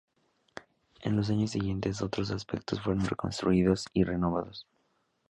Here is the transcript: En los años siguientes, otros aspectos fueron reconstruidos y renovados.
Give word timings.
En 1.01 1.15
los 1.15 1.29
años 1.29 1.51
siguientes, 1.51 2.01
otros 2.01 2.31
aspectos 2.31 2.81
fueron 2.81 3.05
reconstruidos 3.05 3.85
y 3.93 4.03
renovados. 4.03 4.65